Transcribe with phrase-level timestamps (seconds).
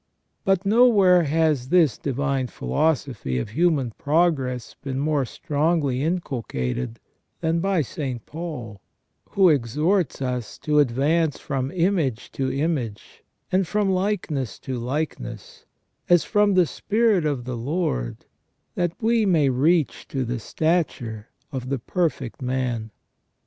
[0.43, 6.99] But nowhere has this divine philosophy of human progress been more strongly inculcated
[7.41, 8.25] than by St.
[8.25, 8.81] Paul,
[9.29, 15.67] who exhorts us to advance from image to image and from likeness to likeness,
[16.09, 18.25] as from the Spirit of the Lord,
[18.73, 22.89] that we may reach to the stature of the perfect man.